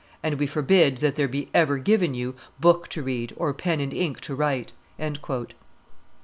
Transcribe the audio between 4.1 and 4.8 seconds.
to write."